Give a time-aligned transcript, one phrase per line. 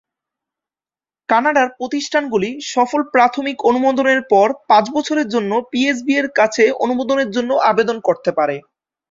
[1.29, 8.31] কানাডার প্রতিষ্ঠানগুলি সফল প্রাথমিক অনুমোদনের পরে, পাঁচ বছরের জন্য পিএসবি-এর কাছে অনুমোদনের জন্য আবেদন করতে
[8.37, 8.55] পারে।